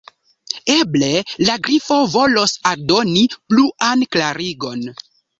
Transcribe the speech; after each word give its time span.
Eble 0.75 1.09
la 1.49 1.57
Grifo 1.67 1.97
volos 2.13 2.55
aldoni 2.71 3.21
pluan 3.35 4.01
klarigon. 4.17 4.83